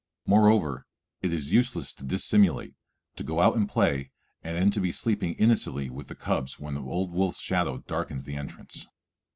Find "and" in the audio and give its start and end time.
3.55-3.69, 4.41-4.57